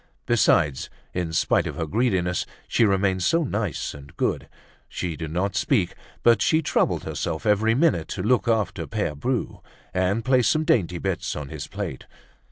[0.25, 4.49] Besides, in spite of her greediness, she remained so nice and good!
[4.89, 5.93] She did not speak,
[6.23, 9.61] but she troubled herself every minute to look after Pere Bru,
[9.93, 12.07] and place some dainty bit on his plate.